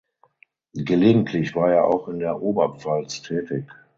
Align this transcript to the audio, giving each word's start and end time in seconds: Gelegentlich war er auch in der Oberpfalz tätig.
Gelegentlich 0.73 1.53
war 1.53 1.71
er 1.71 1.85
auch 1.85 2.07
in 2.07 2.17
der 2.17 2.41
Oberpfalz 2.41 3.21
tätig. 3.21 3.69